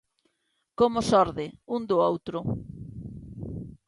Como 0.79 0.99
xorde 1.09 1.45
un 1.75 1.81
do 1.89 1.97
outro? 2.09 2.39